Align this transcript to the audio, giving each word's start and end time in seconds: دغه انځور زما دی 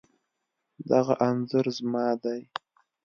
دغه 0.89 1.13
انځور 1.27 1.65
زما 1.77 2.07
دی 2.23 2.41